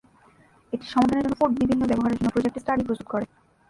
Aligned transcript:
এটি 0.73 0.85
সমাধানের 0.87 1.23
জন্য 1.23 1.37
ফোর্ড 1.39 1.53
বিভিন্ন 1.59 1.81
ব্যবহারের 1.89 2.17
জন্য 2.17 2.29
প্রজেক্ট 2.33 2.57
স্টাডি 2.59 2.83
প্রস্তুত 2.87 3.07
করে। 3.11 3.25